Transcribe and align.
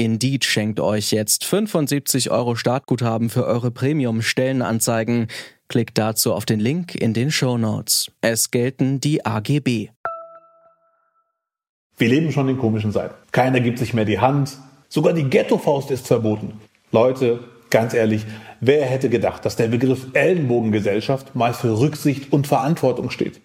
Indeed 0.00 0.46
schenkt 0.46 0.80
euch 0.80 1.10
jetzt 1.10 1.44
75 1.44 2.30
Euro 2.30 2.54
Startguthaben 2.54 3.28
für 3.28 3.44
eure 3.44 3.70
Premium-Stellenanzeigen. 3.70 5.26
Klickt 5.68 5.98
dazu 5.98 6.32
auf 6.32 6.46
den 6.46 6.58
Link 6.58 6.94
in 6.94 7.12
den 7.12 7.30
Show 7.30 7.58
Notes. 7.58 8.10
Es 8.22 8.50
gelten 8.50 9.00
die 9.00 9.26
AGB. 9.26 9.90
Wir 11.98 12.08
leben 12.08 12.32
schon 12.32 12.48
in 12.48 12.56
komischen 12.56 12.92
Zeiten. 12.92 13.14
Keiner 13.30 13.60
gibt 13.60 13.78
sich 13.78 13.92
mehr 13.92 14.06
die 14.06 14.20
Hand. 14.20 14.56
Sogar 14.88 15.12
die 15.12 15.24
Ghetto-Faust 15.24 15.90
ist 15.90 16.06
verboten. 16.06 16.54
Leute, 16.92 17.40
ganz 17.68 17.92
ehrlich, 17.92 18.24
wer 18.60 18.86
hätte 18.86 19.10
gedacht, 19.10 19.44
dass 19.44 19.56
der 19.56 19.68
Begriff 19.68 20.06
Ellenbogengesellschaft 20.14 21.34
mal 21.34 21.52
für 21.52 21.78
Rücksicht 21.78 22.32
und 22.32 22.46
Verantwortung 22.46 23.10
steht? 23.10 23.42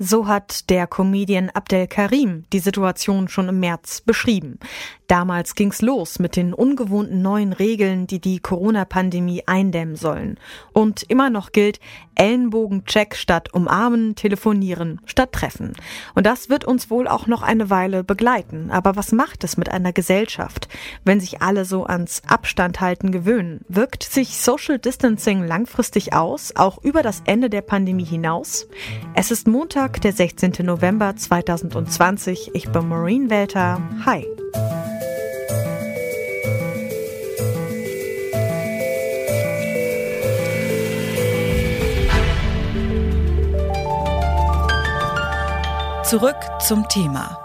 So 0.00 0.28
hat 0.28 0.70
der 0.70 0.86
Comedian 0.86 1.50
Abdel 1.50 1.88
Karim 1.88 2.44
die 2.52 2.60
Situation 2.60 3.26
schon 3.26 3.48
im 3.48 3.58
März 3.58 4.00
beschrieben. 4.00 4.60
Damals 5.08 5.56
ging's 5.56 5.82
los 5.82 6.18
mit 6.18 6.36
den 6.36 6.52
ungewohnten 6.54 7.20
neuen 7.20 7.52
Regeln, 7.52 8.06
die 8.06 8.20
die 8.20 8.38
Corona-Pandemie 8.38 9.42
eindämmen 9.46 9.96
sollen. 9.96 10.38
Und 10.72 11.02
immer 11.02 11.30
noch 11.30 11.50
gilt 11.50 11.80
Ellenbogencheck 12.14 13.16
statt 13.16 13.54
umarmen, 13.54 14.14
telefonieren 14.16 15.00
statt 15.06 15.32
treffen. 15.32 15.72
Und 16.14 16.26
das 16.26 16.50
wird 16.50 16.64
uns 16.64 16.90
wohl 16.90 17.08
auch 17.08 17.26
noch 17.26 17.42
eine 17.42 17.70
Weile 17.70 18.04
begleiten. 18.04 18.70
Aber 18.70 18.96
was 18.96 19.12
macht 19.12 19.44
es 19.44 19.56
mit 19.56 19.70
einer 19.70 19.92
Gesellschaft, 19.92 20.68
wenn 21.04 21.20
sich 21.20 21.40
alle 21.40 21.64
so 21.64 21.86
ans 21.86 22.22
Abstand 22.26 22.80
halten 22.80 23.10
gewöhnen? 23.10 23.64
Wirkt 23.68 24.02
sich 24.02 24.36
Social 24.36 24.78
Distancing 24.78 25.42
langfristig 25.42 26.12
aus, 26.12 26.54
auch 26.54 26.82
über 26.84 27.02
das 27.02 27.22
Ende 27.24 27.48
der 27.48 27.62
Pandemie 27.62 28.04
hinaus? 28.04 28.68
Es 29.14 29.30
ist 29.30 29.48
Montag, 29.48 29.87
der 29.96 30.12
16. 30.12 30.54
November 30.60 31.16
2020. 31.16 32.50
Ich 32.54 32.68
bin 32.70 32.88
Maureen 32.88 33.30
Welter. 33.30 33.80
Hi. 34.04 34.26
Zurück 46.04 46.36
zum 46.60 46.88
Thema. 46.88 47.38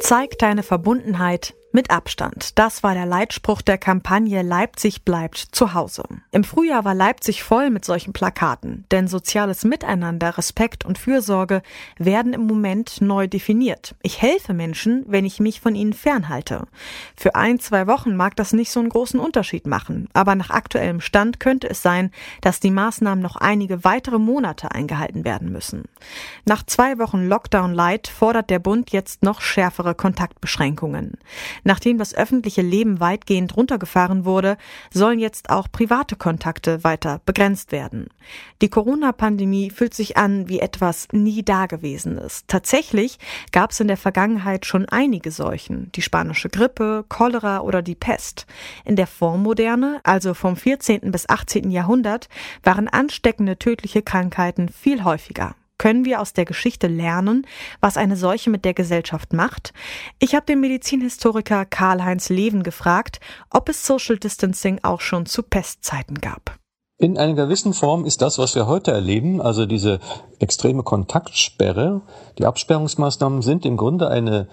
Zeig 0.00 0.38
deine 0.38 0.62
Verbundenheit 0.62 1.54
mit 1.72 1.90
Abstand. 1.90 2.58
Das 2.58 2.82
war 2.82 2.94
der 2.94 3.06
Leitspruch 3.06 3.62
der 3.62 3.78
Kampagne 3.78 4.42
Leipzig 4.42 5.04
bleibt 5.04 5.36
zu 5.36 5.74
Hause. 5.74 6.04
Im 6.32 6.44
Frühjahr 6.44 6.84
war 6.84 6.94
Leipzig 6.94 7.42
voll 7.42 7.70
mit 7.70 7.84
solchen 7.84 8.12
Plakaten, 8.12 8.84
denn 8.90 9.06
soziales 9.06 9.64
Miteinander, 9.64 10.38
Respekt 10.38 10.84
und 10.84 10.98
Fürsorge 10.98 11.62
werden 11.98 12.32
im 12.32 12.46
Moment 12.46 13.00
neu 13.00 13.26
definiert. 13.28 13.94
Ich 14.02 14.22
helfe 14.22 14.54
Menschen, 14.54 15.04
wenn 15.08 15.24
ich 15.24 15.40
mich 15.40 15.60
von 15.60 15.74
ihnen 15.74 15.92
fernhalte. 15.92 16.66
Für 17.16 17.34
ein, 17.34 17.60
zwei 17.60 17.86
Wochen 17.86 18.16
mag 18.16 18.36
das 18.36 18.52
nicht 18.52 18.70
so 18.70 18.80
einen 18.80 18.88
großen 18.88 19.20
Unterschied 19.20 19.66
machen, 19.66 20.08
aber 20.14 20.34
nach 20.34 20.50
aktuellem 20.50 21.00
Stand 21.00 21.38
könnte 21.38 21.68
es 21.68 21.82
sein, 21.82 22.10
dass 22.40 22.60
die 22.60 22.70
Maßnahmen 22.70 23.22
noch 23.22 23.36
einige 23.36 23.84
weitere 23.84 24.18
Monate 24.18 24.72
eingehalten 24.72 25.24
werden 25.24 25.52
müssen. 25.52 25.84
Nach 26.46 26.62
zwei 26.64 26.98
Wochen 26.98 27.28
Lockdown 27.28 27.74
Light 27.74 28.08
fordert 28.08 28.48
der 28.48 28.58
Bund 28.58 28.90
jetzt 28.90 29.22
noch 29.22 29.40
schärfere 29.40 29.94
Kontaktbeschränkungen. 29.94 31.18
Nachdem 31.68 31.98
das 31.98 32.14
öffentliche 32.14 32.62
Leben 32.62 32.98
weitgehend 32.98 33.54
runtergefahren 33.54 34.24
wurde, 34.24 34.56
sollen 34.90 35.18
jetzt 35.18 35.50
auch 35.50 35.70
private 35.70 36.16
Kontakte 36.16 36.82
weiter 36.82 37.20
begrenzt 37.26 37.72
werden. 37.72 38.08
Die 38.62 38.70
Corona-Pandemie 38.70 39.68
fühlt 39.68 39.92
sich 39.92 40.16
an 40.16 40.48
wie 40.48 40.60
etwas 40.60 41.08
nie 41.12 41.42
Dagewesenes. 41.42 42.44
Tatsächlich 42.46 43.18
gab 43.52 43.72
es 43.72 43.80
in 43.80 43.88
der 43.88 43.98
Vergangenheit 43.98 44.64
schon 44.64 44.86
einige 44.88 45.30
Seuchen, 45.30 45.92
die 45.94 46.00
spanische 46.00 46.48
Grippe, 46.48 47.04
Cholera 47.10 47.60
oder 47.60 47.82
die 47.82 47.94
Pest. 47.94 48.46
In 48.86 48.96
der 48.96 49.06
Vormoderne, 49.06 50.00
also 50.04 50.32
vom 50.32 50.56
14. 50.56 51.12
bis 51.12 51.28
18. 51.28 51.70
Jahrhundert, 51.70 52.30
waren 52.62 52.88
ansteckende 52.88 53.58
tödliche 53.58 54.00
Krankheiten 54.00 54.70
viel 54.70 55.04
häufiger. 55.04 55.54
Können 55.78 56.04
wir 56.04 56.20
aus 56.20 56.32
der 56.32 56.44
Geschichte 56.44 56.88
lernen, 56.88 57.46
was 57.80 57.96
eine 57.96 58.16
Seuche 58.16 58.50
mit 58.50 58.64
der 58.64 58.74
Gesellschaft 58.74 59.32
macht? 59.32 59.72
Ich 60.18 60.34
habe 60.34 60.44
den 60.44 60.60
Medizinhistoriker 60.60 61.64
Karl-Heinz 61.64 62.28
Leven 62.28 62.64
gefragt, 62.64 63.20
ob 63.50 63.68
es 63.68 63.86
Social 63.86 64.18
Distancing 64.18 64.80
auch 64.82 65.00
schon 65.00 65.24
zu 65.24 65.44
Pestzeiten 65.44 66.16
gab. 66.20 66.58
In 67.00 67.16
einer 67.16 67.34
gewissen 67.34 67.74
Form 67.74 68.04
ist 68.04 68.22
das, 68.22 68.38
was 68.38 68.56
wir 68.56 68.66
heute 68.66 68.90
erleben, 68.90 69.40
also 69.40 69.66
diese 69.66 70.00
extreme 70.40 70.82
Kontaktsperre, 70.82 72.02
die 72.38 72.44
Absperrungsmaßnahmen 72.44 73.40
sind 73.40 73.64
im 73.64 73.76
Grunde 73.76 74.08
eine 74.08 74.48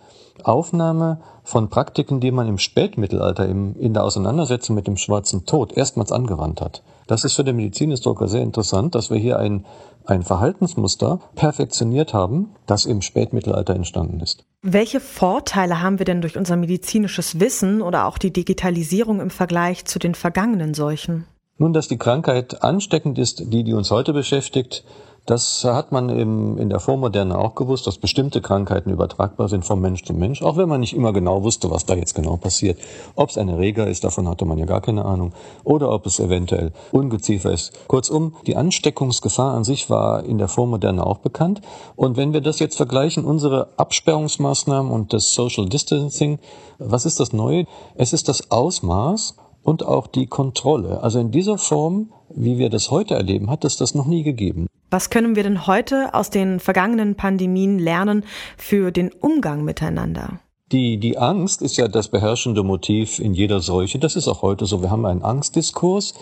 Aufnahme 0.47 1.19
von 1.44 1.69
Praktiken, 1.69 2.19
die 2.19 2.31
man 2.31 2.47
im 2.47 2.57
Spätmittelalter 2.57 3.47
im, 3.47 3.75
in 3.79 3.94
der 3.94 4.03
Auseinandersetzung 4.03 4.75
mit 4.75 4.88
dem 4.88 4.97
Schwarzen 4.97 5.45
Tod 5.45 5.75
erstmals 5.75 6.11
angewandt 6.11 6.61
hat. 6.61 6.83
Das 7.07 7.23
ist 7.23 7.35
für 7.35 7.44
den 7.44 7.56
Medizinhistoriker 7.56 8.28
sehr 8.28 8.41
interessant, 8.41 8.95
dass 8.95 9.11
wir 9.11 9.17
hier 9.17 9.38
ein, 9.38 9.66
ein 10.06 10.23
Verhaltensmuster 10.23 11.19
perfektioniert 11.35 12.13
haben, 12.13 12.56
das 12.66 12.85
im 12.85 13.01
Spätmittelalter 13.01 13.75
entstanden 13.75 14.19
ist. 14.19 14.44
Welche 14.61 15.00
Vorteile 15.00 15.81
haben 15.81 16.00
wir 16.00 16.06
denn 16.06 16.22
durch 16.22 16.38
unser 16.38 16.56
medizinisches 16.56 17.39
Wissen 17.39 17.81
oder 17.81 18.07
auch 18.07 18.17
die 18.17 18.33
Digitalisierung 18.33 19.19
im 19.19 19.29
Vergleich 19.29 19.85
zu 19.85 20.00
den 20.00 20.16
vergangenen 20.16 20.73
Seuchen? 20.73 21.25
Nun, 21.57 21.72
dass 21.72 21.88
die 21.88 21.97
Krankheit 21.97 22.63
ansteckend 22.63 23.17
ist, 23.17 23.53
die, 23.53 23.63
die 23.63 23.73
uns 23.73 23.91
heute 23.91 24.12
beschäftigt, 24.12 24.83
das 25.25 25.63
hat 25.63 25.91
man 25.91 26.09
im, 26.09 26.58
in 26.58 26.69
der 26.69 26.80
Vormoderne 26.80 27.38
auch 27.38 27.56
gewusst, 27.56 27.88
dass 27.88 27.97
bestimmte 27.97 28.41
Krankheiten 28.41 28.91
übertragbar 28.91 29.50
sind 29.50 29.66
vom 29.66 29.81
Mensch 29.81 30.03
zu 30.03 30.13
Mensch, 30.13 30.44
auch 30.44 30.56
wenn 30.58 30.69
man 30.69 30.81
nicht 30.81 30.96
immer 30.96 31.13
genau 31.13 31.44
wusste, 31.44 31.72
was 31.72 31.86
da 31.86 31.96
jetzt 31.96 32.13
genau 32.13 32.38
passiert. 32.38 32.78
Ob 33.16 33.30
es 33.30 33.38
ein 33.38 33.50
Erreger 33.50 33.88
ist, 33.88 34.03
davon 34.03 34.28
hatte 34.28 34.46
man 34.46 34.59
ja 34.59 34.66
gar 34.66 34.81
keine 34.81 35.03
Ahnung, 35.06 35.34
oder 35.63 35.91
ob 35.91 36.06
es 36.06 36.19
eventuell 36.19 36.72
Ungeziefer 36.91 37.52
ist. 37.52 37.88
Kurzum, 37.88 38.36
die 38.46 38.56
Ansteckungsgefahr 38.56 39.56
an 39.56 39.63
sich 39.63 39.90
war 39.90 40.24
in 40.24 40.38
der 40.38 40.47
Vormoderne 40.47 41.06
auch 41.06 41.18
bekannt. 41.18 41.62
Und 41.96 42.18
wenn 42.18 42.34
wir 42.34 42.42
das 42.42 42.59
jetzt 42.59 42.78
vergleichen, 42.78 43.25
unsere 43.25 43.69
Absperrungsmaßnahmen 43.78 44.92
und 44.92 45.12
das 45.12 45.34
Social 45.34 45.68
Distancing, 45.68 46.40
was 46.78 47.06
ist 47.06 47.19
das 47.19 47.34
Neue? 47.34 47.66
Es 47.96 48.13
ist 48.13 48.28
das 48.28 48.52
Ausmaß 48.52 49.36
und 49.66 49.84
auch 49.84 50.08
die 50.08 50.28
Kontrolle. 50.28 51.02
Also 51.02 51.20
in 51.20 51.31
dieser 51.31 51.58
Form, 51.58 52.14
wie 52.34 52.58
wir 52.58 52.70
das 52.70 52.92
heute 52.92 53.16
erleben, 53.16 53.50
hat 53.50 53.66
es 53.66 53.76
das 53.76 53.96
noch 53.96 54.06
nie 54.06 54.24
gegeben. 54.24 54.68
Was 54.92 55.09
können 55.09 55.36
wir 55.36 55.44
denn 55.44 55.66
heute 55.66 56.14
aus 56.14 56.30
den 56.30 56.59
vergangenen 56.59 57.16
Pandemien 57.16 57.80
lernen 57.80 58.24
für 58.58 58.92
den 58.92 59.12
Umgang 59.12 59.66
miteinander? 59.66 60.40
Die, 60.72 60.98
die 60.98 61.18
Angst 61.18 61.62
ist 61.64 61.78
ja 61.78 61.88
das 61.88 62.09
beherrschende 62.09 62.64
Motiv 62.64 63.20
in 63.20 63.34
jeder 63.34 63.59
Seuche. 63.59 63.98
Das 63.98 64.16
ist 64.16 64.28
auch 64.28 64.44
heute 64.44 64.68
so. 64.68 64.81
Wir 64.81 64.92
haben 64.92 65.06
einen 65.06 65.24
Angstdiskurs 65.24 66.14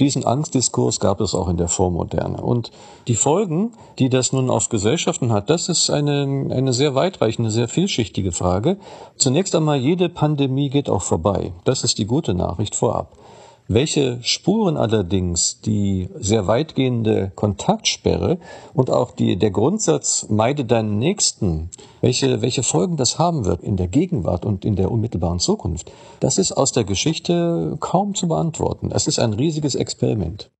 diesen 0.00 0.24
Angstdiskurs 0.24 0.98
gab 0.98 1.20
es 1.20 1.34
auch 1.34 1.48
in 1.48 1.56
der 1.56 1.68
Vormoderne. 1.68 2.40
Und 2.40 2.72
die 3.06 3.14
Folgen, 3.14 3.72
die 3.98 4.08
das 4.08 4.32
nun 4.32 4.50
auf 4.50 4.68
Gesellschaften 4.68 5.30
hat, 5.30 5.50
das 5.50 5.68
ist 5.68 5.90
eine, 5.90 6.22
eine 6.50 6.72
sehr 6.72 6.94
weitreichende, 6.94 7.50
sehr 7.50 7.68
vielschichtige 7.68 8.32
Frage. 8.32 8.78
Zunächst 9.16 9.54
einmal, 9.54 9.78
jede 9.78 10.08
Pandemie 10.08 10.70
geht 10.70 10.88
auch 10.88 11.02
vorbei. 11.02 11.52
Das 11.64 11.84
ist 11.84 11.98
die 11.98 12.06
gute 12.06 12.34
Nachricht 12.34 12.74
vorab. 12.74 13.12
Welche 13.72 14.18
Spuren 14.22 14.76
allerdings 14.76 15.60
die 15.60 16.08
sehr 16.18 16.48
weitgehende 16.48 17.30
Kontaktsperre 17.36 18.40
und 18.74 18.90
auch 18.90 19.12
die, 19.12 19.36
der 19.36 19.52
Grundsatz 19.52 20.26
meide 20.28 20.64
deinen 20.64 20.98
Nächsten, 20.98 21.70
welche, 22.00 22.42
welche 22.42 22.64
Folgen 22.64 22.96
das 22.96 23.20
haben 23.20 23.44
wird 23.44 23.62
in 23.62 23.76
der 23.76 23.86
Gegenwart 23.86 24.44
und 24.44 24.64
in 24.64 24.74
der 24.74 24.90
unmittelbaren 24.90 25.38
Zukunft, 25.38 25.92
das 26.18 26.36
ist 26.36 26.50
aus 26.50 26.72
der 26.72 26.82
Geschichte 26.82 27.76
kaum 27.78 28.16
zu 28.16 28.26
beantworten. 28.26 28.90
Es 28.92 29.06
ist 29.06 29.20
ein 29.20 29.34
riesiges 29.34 29.76
Experiment. 29.76 30.50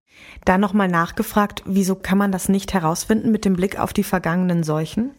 Da 0.44 0.56
nochmal 0.56 0.86
nachgefragt, 0.86 1.64
wieso 1.66 1.96
kann 1.96 2.16
man 2.16 2.30
das 2.30 2.48
nicht 2.48 2.72
herausfinden 2.74 3.32
mit 3.32 3.44
dem 3.44 3.56
Blick 3.56 3.76
auf 3.76 3.92
die 3.92 4.04
vergangenen 4.04 4.62
Seuchen? 4.62 5.10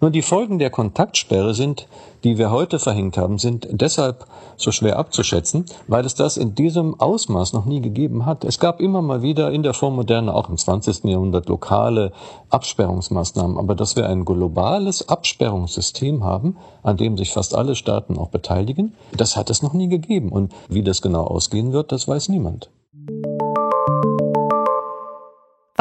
Nur 0.00 0.10
die 0.10 0.22
Folgen 0.22 0.58
der 0.58 0.70
Kontaktsperre 0.70 1.52
sind, 1.52 1.86
die 2.24 2.38
wir 2.38 2.50
heute 2.50 2.78
verhängt 2.78 3.18
haben, 3.18 3.36
sind 3.36 3.68
deshalb 3.70 4.24
so 4.56 4.72
schwer 4.72 4.98
abzuschätzen, 4.98 5.66
weil 5.88 6.06
es 6.06 6.14
das 6.14 6.38
in 6.38 6.54
diesem 6.54 6.98
Ausmaß 6.98 7.52
noch 7.52 7.66
nie 7.66 7.82
gegeben 7.82 8.24
hat. 8.24 8.44
Es 8.44 8.58
gab 8.58 8.80
immer 8.80 9.02
mal 9.02 9.20
wieder 9.20 9.52
in 9.52 9.62
der 9.62 9.74
Vormoderne, 9.74 10.34
auch 10.34 10.48
im 10.48 10.56
20. 10.56 11.04
Jahrhundert, 11.04 11.50
lokale 11.50 12.12
Absperrungsmaßnahmen, 12.48 13.58
aber 13.58 13.74
dass 13.74 13.94
wir 13.94 14.06
ein 14.06 14.24
globales 14.24 15.06
Absperrungssystem 15.06 16.24
haben, 16.24 16.56
an 16.82 16.96
dem 16.96 17.18
sich 17.18 17.34
fast 17.34 17.54
alle 17.54 17.74
Staaten 17.74 18.16
auch 18.16 18.28
beteiligen, 18.28 18.94
das 19.14 19.36
hat 19.36 19.50
es 19.50 19.62
noch 19.62 19.74
nie 19.74 19.88
gegeben. 19.88 20.32
Und 20.32 20.54
wie 20.70 20.82
das 20.82 21.02
genau 21.02 21.24
ausgehen 21.24 21.72
wird, 21.74 21.92
das 21.92 22.08
weiß 22.08 22.30
niemand. 22.30 22.70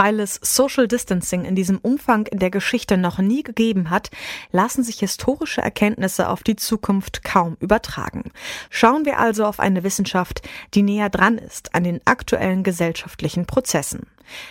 Weil 0.01 0.21
es 0.21 0.39
Social 0.41 0.87
Distancing 0.87 1.43
in 1.43 1.55
diesem 1.55 1.77
Umfang 1.77 2.25
in 2.27 2.39
der 2.39 2.51
Geschichte 2.51 2.95
noch 2.95 3.17
nie 3.17 3.43
gegeben 3.43 3.89
hat, 3.89 4.11
lassen 4.53 4.81
sich 4.81 4.99
historische 4.99 5.59
Erkenntnisse 5.59 6.29
auf 6.29 6.41
die 6.41 6.55
Zukunft 6.55 7.25
kaum 7.25 7.57
übertragen. 7.59 8.31
Schauen 8.69 9.03
wir 9.03 9.19
also 9.19 9.43
auf 9.43 9.59
eine 9.59 9.83
Wissenschaft, 9.83 10.47
die 10.73 10.83
näher 10.83 11.09
dran 11.09 11.37
ist 11.37 11.75
an 11.75 11.83
den 11.83 11.99
aktuellen 12.05 12.63
gesellschaftlichen 12.63 13.45
Prozessen. 13.45 14.07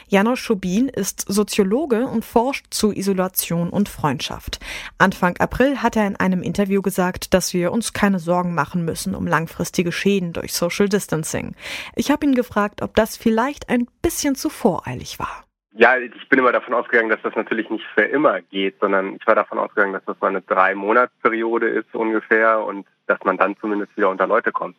Janos 0.08 0.38
Schubin 0.38 0.88
ist 0.88 1.24
Soziologe 1.26 2.06
und 2.06 2.24
forscht 2.24 2.66
zu 2.70 2.92
Isolation 2.92 3.70
und 3.70 3.88
Freundschaft. 3.88 4.60
Anfang 4.98 5.36
April 5.38 5.82
hat 5.82 5.96
er 5.96 6.06
in 6.06 6.16
einem 6.16 6.42
Interview 6.42 6.82
gesagt, 6.82 7.34
dass 7.34 7.54
wir 7.54 7.72
uns 7.72 7.92
keine 7.92 8.18
Sorgen 8.18 8.54
machen 8.54 8.84
müssen 8.84 9.14
um 9.14 9.26
langfristige 9.26 9.92
Schäden 9.92 10.32
durch 10.32 10.52
Social 10.52 10.88
Distancing. 10.88 11.54
Ich 11.94 12.10
habe 12.10 12.26
ihn 12.26 12.34
gefragt, 12.34 12.82
ob 12.82 12.94
das 12.94 13.16
vielleicht 13.16 13.68
ein 13.68 13.86
bisschen 14.02 14.34
zu 14.34 14.48
voreilig 14.48 15.18
war. 15.18 15.44
Ja, 15.72 15.96
ich 15.96 16.28
bin 16.28 16.40
immer 16.40 16.50
davon 16.50 16.74
ausgegangen, 16.74 17.08
dass 17.08 17.22
das 17.22 17.36
natürlich 17.36 17.70
nicht 17.70 17.84
für 17.94 18.02
immer 18.02 18.40
geht, 18.40 18.80
sondern 18.80 19.14
ich 19.14 19.26
war 19.28 19.36
davon 19.36 19.60
ausgegangen, 19.60 19.92
dass 19.92 20.04
das 20.06 20.20
mal 20.20 20.28
eine 20.28 20.42
Drei-Monats-Periode 20.42 21.68
ist 21.68 21.94
ungefähr 21.94 22.64
und 22.64 22.84
dass 23.06 23.18
man 23.22 23.36
dann 23.36 23.56
zumindest 23.60 23.96
wieder 23.96 24.10
unter 24.10 24.26
Leute 24.26 24.50
kommt. 24.50 24.76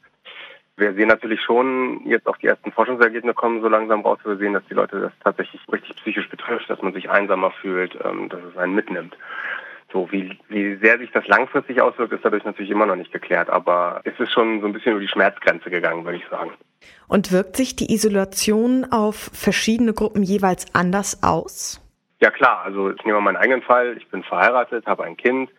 Wir 0.79 0.93
sehen 0.93 1.09
natürlich 1.09 1.41
schon 1.41 2.01
jetzt 2.05 2.25
auch 2.27 2.37
die 2.37 2.47
ersten 2.47 2.71
Forschungsergebnisse 2.71 3.33
kommen 3.33 3.61
so 3.61 3.67
langsam 3.67 4.01
raus. 4.01 4.19
Wir 4.23 4.37
sehen, 4.37 4.53
dass 4.53 4.65
die 4.69 4.73
Leute 4.73 5.01
das 5.01 5.11
tatsächlich 5.23 5.61
richtig 5.71 5.95
psychisch 5.97 6.29
betrifft, 6.29 6.69
dass 6.69 6.81
man 6.81 6.93
sich 6.93 7.09
einsamer 7.09 7.51
fühlt, 7.51 7.97
ähm, 8.03 8.29
dass 8.29 8.39
es 8.43 8.57
einen 8.57 8.75
mitnimmt. 8.75 9.17
So, 9.91 10.09
wie, 10.11 10.37
wie 10.47 10.75
sehr 10.75 10.99
sich 10.99 11.11
das 11.11 11.27
langfristig 11.27 11.81
auswirkt, 11.81 12.13
ist 12.13 12.23
dadurch 12.23 12.45
natürlich 12.45 12.71
immer 12.71 12.85
noch 12.85 12.95
nicht 12.95 13.11
geklärt. 13.11 13.49
Aber 13.49 14.01
es 14.03 14.17
ist 14.19 14.31
schon 14.31 14.61
so 14.61 14.67
ein 14.67 14.73
bisschen 14.73 14.91
über 14.91 15.01
die 15.01 15.07
Schmerzgrenze 15.07 15.69
gegangen, 15.69 16.05
würde 16.05 16.19
ich 16.19 16.27
sagen. 16.29 16.51
Und 17.07 17.31
wirkt 17.31 17.57
sich 17.57 17.75
die 17.75 17.91
Isolation 17.91 18.85
auf 18.91 19.31
verschiedene 19.33 19.93
Gruppen 19.93 20.23
jeweils 20.23 20.73
anders 20.73 21.23
aus? 21.23 21.81
Ja 22.21 22.29
klar, 22.29 22.61
also 22.63 22.91
ich 22.91 23.03
nehme 23.03 23.19
mal 23.19 23.33
meinen 23.33 23.41
eigenen 23.41 23.63
Fall. 23.63 23.97
Ich 23.97 24.07
bin 24.09 24.23
verheiratet, 24.23 24.85
habe 24.85 25.03
ein 25.03 25.17
Kind. 25.17 25.49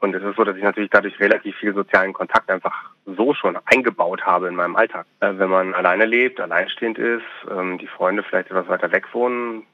Und 0.00 0.14
es 0.14 0.22
ist 0.22 0.36
so, 0.36 0.44
dass 0.44 0.56
ich 0.56 0.62
natürlich 0.62 0.90
dadurch 0.90 1.20
relativ 1.20 1.54
viel 1.56 1.74
sozialen 1.74 2.12
Kontakt 2.12 2.50
einfach 2.50 2.90
so 3.04 3.34
schon 3.34 3.58
eingebaut 3.66 4.22
habe 4.22 4.48
in 4.48 4.56
meinem 4.56 4.76
Alltag. 4.76 5.06
Äh, 5.20 5.34
wenn 5.36 5.50
man 5.50 5.74
alleine 5.74 6.06
lebt, 6.06 6.40
alleinstehend 6.40 6.98
ist, 6.98 7.22
ähm, 7.50 7.78
die 7.78 7.86
Freunde 7.86 8.22
vielleicht 8.22 8.50
etwas 8.50 8.68
weiter 8.68 8.90
weg 8.92 9.06
wohnen, 9.12 9.64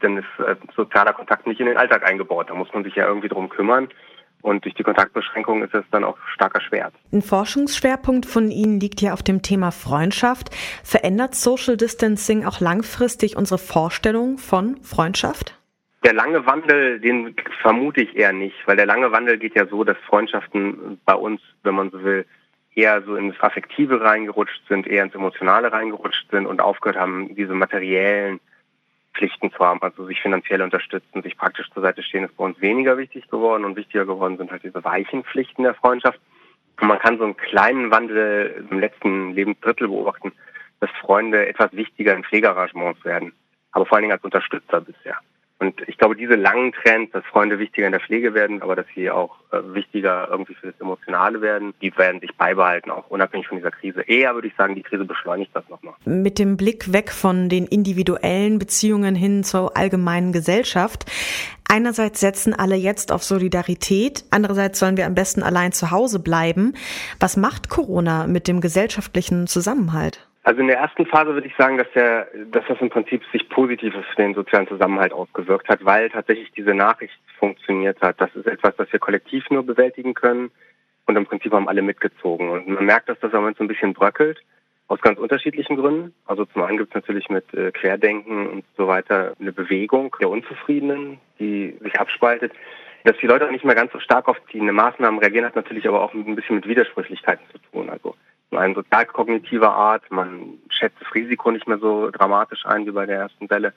dann 0.00 0.18
ist 0.18 0.26
äh, 0.38 0.54
sozialer 0.76 1.12
Kontakt 1.12 1.46
nicht 1.46 1.60
in 1.60 1.66
den 1.66 1.76
Alltag 1.76 2.08
eingebaut. 2.08 2.50
Da 2.50 2.54
muss 2.54 2.72
man 2.72 2.84
sich 2.84 2.94
ja 2.94 3.06
irgendwie 3.06 3.28
drum 3.28 3.48
kümmern. 3.48 3.88
Und 4.42 4.64
durch 4.64 4.74
die 4.74 4.82
Kontaktbeschränkung 4.82 5.62
ist 5.62 5.74
es 5.74 5.84
dann 5.90 6.04
auch 6.04 6.18
stark 6.34 6.54
erschwert. 6.54 6.92
Ein 7.12 7.22
Forschungsschwerpunkt 7.22 8.26
von 8.26 8.50
Ihnen 8.50 8.78
liegt 8.78 9.00
ja 9.00 9.14
auf 9.14 9.22
dem 9.22 9.40
Thema 9.40 9.70
Freundschaft. 9.72 10.50
Verändert 10.84 11.34
Social 11.34 11.78
Distancing 11.78 12.44
auch 12.44 12.60
langfristig 12.60 13.38
unsere 13.38 13.58
Vorstellung 13.58 14.36
von 14.36 14.76
Freundschaft? 14.82 15.58
Der 16.04 16.12
lange 16.12 16.44
Wandel, 16.44 17.00
den 17.00 17.34
vermute 17.62 18.02
ich 18.02 18.14
eher 18.14 18.34
nicht, 18.34 18.56
weil 18.66 18.76
der 18.76 18.84
lange 18.84 19.10
Wandel 19.10 19.38
geht 19.38 19.54
ja 19.54 19.66
so, 19.66 19.84
dass 19.84 19.96
Freundschaften 20.06 21.00
bei 21.06 21.14
uns, 21.14 21.40
wenn 21.62 21.74
man 21.74 21.90
so 21.90 22.02
will, 22.04 22.26
eher 22.74 23.02
so 23.02 23.16
ins 23.16 23.40
Affektive 23.40 24.02
reingerutscht 24.02 24.60
sind, 24.68 24.86
eher 24.86 25.04
ins 25.04 25.14
Emotionale 25.14 25.72
reingerutscht 25.72 26.30
sind 26.30 26.44
und 26.44 26.60
aufgehört 26.60 27.00
haben, 27.00 27.34
diese 27.34 27.54
materiellen 27.54 28.38
Pflichten 29.14 29.50
zu 29.50 29.60
haben, 29.60 29.80
also 29.80 30.04
sich 30.06 30.20
finanziell 30.20 30.60
unterstützen, 30.60 31.22
sich 31.22 31.38
praktisch 31.38 31.70
zur 31.70 31.82
Seite 31.82 32.02
stehen, 32.02 32.24
ist 32.24 32.36
bei 32.36 32.44
uns 32.44 32.60
weniger 32.60 32.98
wichtig 32.98 33.26
geworden 33.30 33.64
und 33.64 33.76
wichtiger 33.76 34.04
geworden 34.04 34.36
sind 34.36 34.50
halt 34.50 34.62
diese 34.62 34.84
weichen 34.84 35.24
Pflichten 35.24 35.62
der 35.62 35.74
Freundschaft. 35.74 36.20
Und 36.82 36.88
man 36.88 36.98
kann 36.98 37.16
so 37.16 37.24
einen 37.24 37.36
kleinen 37.36 37.90
Wandel 37.90 38.66
im 38.70 38.78
letzten 38.78 39.32
Lebensdrittel 39.32 39.88
beobachten, 39.88 40.32
dass 40.80 40.90
Freunde 41.00 41.46
etwas 41.46 41.72
wichtiger 41.72 42.14
in 42.14 42.24
Pflegearrangements 42.24 43.02
werden, 43.06 43.32
aber 43.72 43.86
vor 43.86 43.96
allen 43.96 44.02
Dingen 44.02 44.12
als 44.12 44.24
Unterstützer 44.24 44.82
bisher. 44.82 45.18
Und 45.64 45.80
ich 45.88 45.96
glaube, 45.96 46.14
diese 46.14 46.34
langen 46.34 46.72
Trends, 46.72 47.12
dass 47.12 47.24
Freunde 47.24 47.58
wichtiger 47.58 47.86
in 47.86 47.92
der 47.92 48.00
Pflege 48.00 48.34
werden, 48.34 48.60
aber 48.60 48.76
dass 48.76 48.84
sie 48.94 49.10
auch 49.10 49.34
äh, 49.50 49.60
wichtiger 49.72 50.28
irgendwie 50.30 50.54
für 50.54 50.66
das 50.66 50.78
Emotionale 50.78 51.40
werden, 51.40 51.72
die 51.80 51.96
werden 51.96 52.20
sich 52.20 52.36
beibehalten, 52.36 52.90
auch 52.90 53.08
unabhängig 53.08 53.48
von 53.48 53.56
dieser 53.56 53.70
Krise. 53.70 54.02
Eher 54.02 54.34
würde 54.34 54.48
ich 54.48 54.54
sagen, 54.56 54.74
die 54.74 54.82
Krise 54.82 55.06
beschleunigt 55.06 55.52
das 55.54 55.66
nochmal. 55.70 55.94
Mit 56.04 56.38
dem 56.38 56.58
Blick 56.58 56.92
weg 56.92 57.10
von 57.10 57.48
den 57.48 57.66
individuellen 57.66 58.58
Beziehungen 58.58 59.14
hin 59.14 59.42
zur 59.42 59.74
allgemeinen 59.74 60.32
Gesellschaft. 60.32 61.10
Einerseits 61.66 62.20
setzen 62.20 62.52
alle 62.52 62.76
jetzt 62.76 63.10
auf 63.10 63.24
Solidarität, 63.24 64.24
andererseits 64.30 64.78
sollen 64.78 64.98
wir 64.98 65.06
am 65.06 65.14
besten 65.14 65.42
allein 65.42 65.72
zu 65.72 65.90
Hause 65.90 66.18
bleiben. 66.18 66.74
Was 67.20 67.38
macht 67.38 67.70
Corona 67.70 68.26
mit 68.26 68.48
dem 68.48 68.60
gesellschaftlichen 68.60 69.46
Zusammenhalt? 69.46 70.28
Also 70.44 70.60
in 70.60 70.66
der 70.66 70.76
ersten 70.76 71.06
Phase 71.06 71.32
würde 71.32 71.46
ich 71.46 71.56
sagen, 71.56 71.78
dass, 71.78 71.90
der, 71.94 72.28
dass 72.52 72.64
das 72.68 72.78
im 72.80 72.90
Prinzip 72.90 73.22
sich 73.32 73.48
positiv 73.48 73.94
für 73.94 74.16
den 74.16 74.34
sozialen 74.34 74.68
Zusammenhalt 74.68 75.14
ausgewirkt 75.14 75.68
hat, 75.70 75.82
weil 75.86 76.10
tatsächlich 76.10 76.52
diese 76.52 76.74
Nachricht 76.74 77.18
funktioniert 77.38 78.00
hat. 78.02 78.20
Das 78.20 78.34
ist 78.36 78.46
etwas, 78.46 78.76
das 78.76 78.92
wir 78.92 79.00
kollektiv 79.00 79.48
nur 79.48 79.64
bewältigen 79.64 80.12
können 80.12 80.50
und 81.06 81.16
im 81.16 81.24
Prinzip 81.24 81.52
haben 81.52 81.66
alle 81.66 81.80
mitgezogen. 81.80 82.50
Und 82.50 82.68
man 82.68 82.84
merkt, 82.84 83.08
dass 83.08 83.18
das 83.20 83.32
am 83.32 83.40
Moment 83.40 83.56
so 83.56 83.64
ein 83.64 83.68
bisschen 83.68 83.94
bröckelt, 83.94 84.38
aus 84.86 85.00
ganz 85.00 85.18
unterschiedlichen 85.18 85.76
Gründen. 85.76 86.14
Also 86.26 86.44
zum 86.44 86.62
einen 86.62 86.76
gibt 86.76 86.90
es 86.90 86.94
natürlich 86.94 87.30
mit 87.30 87.52
äh, 87.54 87.72
Querdenken 87.72 88.46
und 88.46 88.64
so 88.76 88.86
weiter 88.86 89.32
eine 89.40 89.52
Bewegung 89.52 90.14
der 90.20 90.28
Unzufriedenen, 90.28 91.20
die 91.38 91.74
sich 91.80 91.98
abspaltet. 91.98 92.52
Dass 93.04 93.16
die 93.16 93.26
Leute 93.26 93.46
auch 93.46 93.50
nicht 93.50 93.64
mehr 93.64 93.74
ganz 93.74 93.92
so 93.92 94.00
stark 94.00 94.28
auf 94.28 94.36
die 94.52 94.60
Maßnahmen 94.60 95.20
reagieren, 95.20 95.46
hat 95.46 95.56
natürlich 95.56 95.88
aber 95.88 96.02
auch 96.02 96.12
ein 96.12 96.34
bisschen 96.34 96.56
mit 96.56 96.68
Widersprüchlichkeiten 96.68 97.46
zu 97.50 97.58
tun. 97.70 97.88
Also 97.88 98.14
ein 98.56 98.74
sozialkognitiver 98.74 99.72
Art. 99.72 100.10
Man 100.10 100.58
schätzt 100.68 101.00
das 101.00 101.14
Risiko 101.14 101.50
nicht 101.50 101.66
mehr 101.66 101.78
so 101.78 102.10
dramatisch 102.10 102.64
ein 102.66 102.86
wie 102.86 102.90
bei 102.90 103.06
der 103.06 103.18
ersten 103.18 103.48
Welle. 103.50 103.72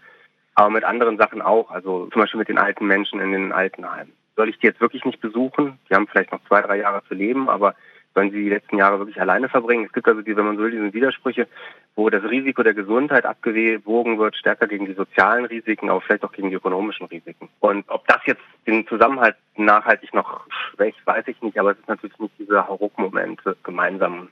Aber 0.55 0.69
mit 0.69 0.83
anderen 0.83 1.17
Sachen 1.17 1.41
auch. 1.41 1.71
Also 1.71 2.07
zum 2.07 2.21
Beispiel 2.21 2.39
mit 2.39 2.49
den 2.49 2.57
alten 2.57 2.85
Menschen 2.85 3.19
in 3.19 3.31
den 3.31 3.51
Altenheimen. 3.51 4.13
Soll 4.35 4.49
ich 4.49 4.59
die 4.59 4.67
jetzt 4.67 4.81
wirklich 4.81 5.05
nicht 5.05 5.21
besuchen? 5.21 5.79
Die 5.89 5.95
haben 5.95 6.07
vielleicht 6.07 6.31
noch 6.31 6.43
zwei, 6.47 6.61
drei 6.61 6.77
Jahre 6.77 7.03
zu 7.07 7.13
leben, 7.13 7.49
aber 7.49 7.75
sollen 8.17 8.31
sie 8.31 8.43
die 8.43 8.49
letzten 8.49 8.77
Jahre 8.77 8.97
wirklich 8.97 9.21
alleine 9.21 9.47
verbringen? 9.47 9.85
Es 9.85 9.93
gibt 9.93 10.07
also 10.07 10.21
die, 10.21 10.35
wenn 10.35 10.45
man 10.45 10.57
so 10.57 10.63
will, 10.63 10.71
diese 10.71 10.91
Widersprüche, 10.91 11.47
wo 11.95 12.09
das 12.09 12.23
Risiko 12.23 12.63
der 12.63 12.73
Gesundheit 12.73 13.25
abgewogen 13.25 14.17
wird, 14.17 14.35
stärker 14.35 14.67
gegen 14.67 14.87
die 14.87 14.93
sozialen 14.93 15.45
Risiken, 15.45 15.91
aber 15.91 16.01
vielleicht 16.01 16.23
auch 16.23 16.31
gegen 16.31 16.49
die 16.49 16.55
ökonomischen 16.55 17.05
Risiken. 17.05 17.47
Und 17.59 17.85
ob 17.89 18.07
das 18.07 18.21
jetzt 18.25 18.41
den 18.65 18.87
Zusammenhalt 18.87 19.35
nachhaltig 19.55 20.15
noch 20.15 20.47
schwächt, 20.49 20.97
weiß 21.05 21.27
ich 21.27 21.39
nicht, 21.43 21.59
aber 21.59 21.71
es 21.71 21.79
ist 21.79 21.87
natürlich 21.87 22.17
nicht 22.17 22.39
dieser 22.39 22.67
Hauruck-Moment 22.67 23.41
gemeinsam 23.63 24.29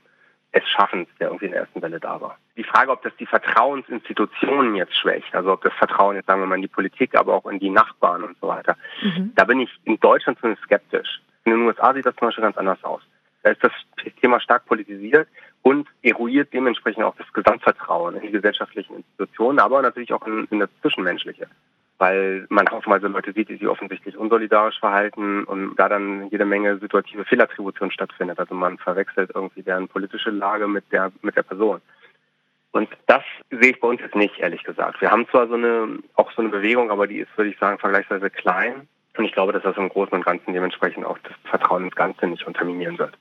des 0.56 0.68
Schaffens, 0.68 1.08
der 1.20 1.28
irgendwie 1.28 1.46
in 1.46 1.52
der 1.52 1.60
ersten 1.62 1.82
Welle 1.82 2.00
da 2.00 2.20
war. 2.20 2.38
Die 2.56 2.64
Frage, 2.64 2.90
ob 2.90 3.02
das 3.02 3.14
die 3.16 3.26
Vertrauensinstitutionen 3.26 4.74
jetzt 4.74 4.96
schwächt, 4.96 5.34
also 5.34 5.52
ob 5.52 5.62
das 5.62 5.72
Vertrauen 5.74 6.16
jetzt 6.16 6.26
sagen 6.26 6.40
wir 6.40 6.46
mal 6.46 6.56
in 6.56 6.62
die 6.62 6.68
Politik, 6.68 7.14
aber 7.14 7.34
auch 7.34 7.46
in 7.46 7.58
die 7.58 7.70
Nachbarn 7.70 8.24
und 8.24 8.36
so 8.40 8.48
weiter, 8.48 8.76
mhm. 9.02 9.32
da 9.34 9.44
bin 9.44 9.60
ich 9.60 9.70
in 9.84 10.00
Deutschland 10.00 10.38
zumindest 10.40 10.64
skeptisch. 10.64 11.20
In 11.44 11.52
den 11.52 11.62
USA 11.62 11.92
sieht 11.94 12.06
das 12.06 12.16
zum 12.16 12.28
Beispiel 12.28 12.42
ganz 12.42 12.56
anders 12.56 12.82
aus. 12.82 13.02
Da 13.42 13.50
ist 13.50 13.62
das 13.62 13.72
Thema 14.20 14.40
stark 14.40 14.66
politisiert 14.66 15.28
und 15.62 15.86
eruiert 16.02 16.52
dementsprechend 16.52 17.04
auch 17.04 17.14
das 17.16 17.32
Gesamtvertrauen 17.32 18.16
in 18.16 18.22
die 18.22 18.32
gesellschaftlichen 18.32 18.96
Institutionen, 18.96 19.60
aber 19.60 19.82
natürlich 19.82 20.12
auch 20.12 20.26
in, 20.26 20.48
in 20.50 20.60
das 20.60 20.70
Zwischenmenschliche 20.80 21.46
weil 21.98 22.46
man 22.48 22.68
haufenweise 22.70 23.08
Leute 23.08 23.32
sieht, 23.32 23.48
die 23.48 23.56
sich 23.56 23.66
offensichtlich 23.66 24.16
unsolidarisch 24.16 24.78
verhalten 24.78 25.44
und 25.44 25.76
da 25.76 25.88
dann 25.88 26.28
jede 26.30 26.44
Menge 26.44 26.78
situative 26.78 27.24
Fehlattribution 27.24 27.90
stattfindet. 27.90 28.38
Also 28.38 28.54
man 28.54 28.78
verwechselt 28.78 29.30
irgendwie 29.34 29.62
deren 29.62 29.88
politische 29.88 30.30
Lage 30.30 30.68
mit 30.68 30.84
der, 30.92 31.12
mit 31.22 31.36
der 31.36 31.42
Person. 31.42 31.80
Und 32.72 32.90
das 33.06 33.22
sehe 33.50 33.70
ich 33.70 33.80
bei 33.80 33.88
uns 33.88 34.02
jetzt 34.02 34.14
nicht, 34.14 34.38
ehrlich 34.38 34.62
gesagt. 34.62 35.00
Wir 35.00 35.10
haben 35.10 35.26
zwar 35.28 35.48
so 35.48 35.54
eine, 35.54 35.98
auch 36.14 36.30
so 36.32 36.42
eine 36.42 36.50
Bewegung, 36.50 36.90
aber 36.90 37.06
die 37.06 37.20
ist, 37.20 37.36
würde 37.36 37.50
ich 37.50 37.58
sagen, 37.58 37.78
vergleichsweise 37.78 38.28
klein. 38.28 38.86
Und 39.16 39.24
ich 39.24 39.32
glaube, 39.32 39.54
dass 39.54 39.62
das 39.62 39.78
im 39.78 39.88
Großen 39.88 40.12
und 40.12 40.26
Ganzen 40.26 40.52
dementsprechend 40.52 41.06
auch 41.06 41.18
das 41.22 41.32
Vertrauen 41.44 41.84
ins 41.84 41.94
Ganze 41.94 42.26
nicht 42.26 42.46
unterminieren 42.46 42.98
wird. 42.98 43.16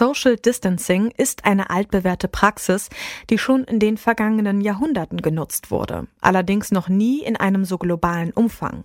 Social 0.00 0.36
Distancing 0.36 1.12
ist 1.18 1.44
eine 1.44 1.68
altbewährte 1.68 2.26
Praxis, 2.26 2.88
die 3.28 3.36
schon 3.36 3.64
in 3.64 3.78
den 3.78 3.98
vergangenen 3.98 4.62
Jahrhunderten 4.62 5.20
genutzt 5.20 5.70
wurde, 5.70 6.06
allerdings 6.22 6.70
noch 6.70 6.88
nie 6.88 7.22
in 7.22 7.36
einem 7.36 7.66
so 7.66 7.76
globalen 7.76 8.30
Umfang. 8.30 8.84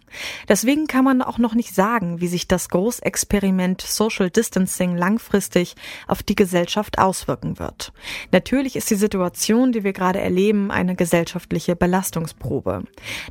Deswegen 0.49 0.87
kann 0.87 1.05
man 1.05 1.21
auch 1.21 1.37
noch 1.37 1.55
nicht 1.55 1.73
sagen, 1.73 2.19
wie 2.19 2.27
sich 2.27 2.49
das 2.49 2.67
Großexperiment 2.67 3.79
Social 3.79 4.29
Distancing 4.29 4.97
langfristig 4.97 5.77
auf 6.05 6.21
die 6.21 6.35
Gesellschaft 6.35 6.99
auswirken 6.99 7.59
wird. 7.59 7.93
Natürlich 8.33 8.75
ist 8.75 8.89
die 8.89 8.95
Situation, 8.95 9.71
die 9.71 9.85
wir 9.85 9.93
gerade 9.93 10.19
erleben, 10.19 10.69
eine 10.69 10.97
gesellschaftliche 10.97 11.77
Belastungsprobe. 11.77 12.83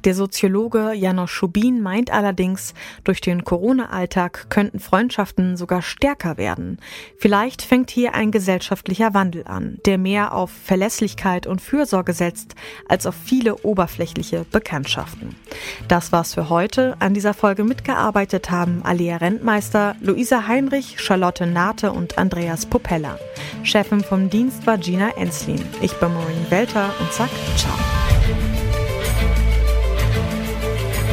Der 0.05 0.15
Soziologe 0.15 0.95
Janos 0.95 1.31
Schubin 1.31 1.83
meint 1.83 2.11
allerdings, 2.11 2.73
durch 3.05 3.21
den 3.21 3.45
Corona-Alltag 3.45 4.47
könnten 4.49 4.81
Freundschaften 4.81 5.59
sogar 5.59 5.83
stärker 5.83 6.39
werden. 6.39 6.79
Vielleicht 7.19 7.61
fängt 7.75 7.91
hier 7.91 8.15
ein 8.15 8.31
gesellschaftlicher 8.31 9.15
Wandel 9.15 9.49
an, 9.49 9.79
der 9.85 9.99
mehr 9.99 10.33
auf 10.33 10.53
Verlässlichkeit 10.53 11.49
und 11.49 11.61
Fürsorge 11.61 12.13
setzt, 12.13 12.55
als 12.89 13.05
auf 13.05 13.17
viele 13.17 13.57
oberflächliche 13.65 14.47
Bekanntschaften. 14.53 15.35
Das 15.89 16.13
war's 16.13 16.35
für 16.35 16.51
heute. 16.51 16.95
An 17.01 17.15
dieser 17.15 17.35
Folge 17.35 17.65
mitgearbeitet 17.65 18.53
haben 18.53 18.83
Alia 18.85 19.17
Rentmeister, 19.17 19.97
Luisa 20.01 20.47
Heinrich, 20.47 21.01
Charlotte 21.01 21.49
Nate 21.49 21.91
und 21.91 22.17
Andreas 22.17 22.65
Popella. 22.65 23.19
Chefin 23.65 24.05
vom 24.05 24.31
Dienst 24.31 24.65
war 24.69 24.79
Gina 24.79 25.09
Enslin. 25.17 25.61
Ich 25.83 25.95
bin 25.95 26.15
Maureen 26.15 26.47
Welter 26.51 26.95
und 27.01 27.13
sag 27.13 27.29
ciao. 27.57 27.75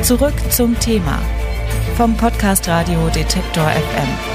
Zurück 0.03 0.35
zum 0.51 0.77
Thema 0.79 1.17
vom 1.97 2.15
Podcast 2.15 2.67
Radio 2.67 3.09
Detektor 3.09 3.65
FM. 3.65 4.30